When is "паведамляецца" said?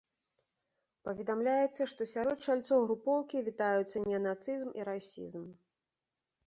1.07-1.81